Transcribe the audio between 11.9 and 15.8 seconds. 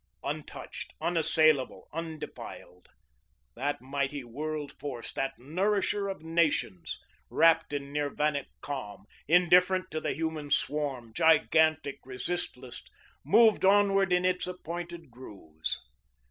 resistless, moved onward in its appointed grooves.